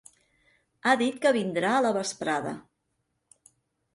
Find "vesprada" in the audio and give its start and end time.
1.99-2.53